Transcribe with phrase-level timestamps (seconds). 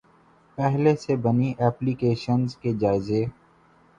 [0.57, 3.23] پہلے سے بنی ایپلی کیشنز کے جائزے